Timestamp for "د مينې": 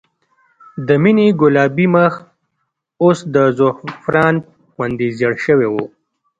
0.87-1.27